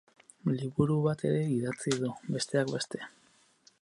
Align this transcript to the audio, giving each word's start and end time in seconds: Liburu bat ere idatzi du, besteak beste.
Liburu 0.53 0.95
bat 1.07 1.21
ere 1.31 1.43
idatzi 1.57 1.95
du, 1.99 2.09
besteak 2.37 2.73
beste. 2.77 3.07